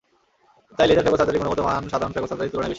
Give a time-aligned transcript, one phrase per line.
[0.77, 2.69] তাই laser phaco সার্জারির গুণগত মান সাধারণ ফ্যাকো সার্জারির তুলনায় বেশি।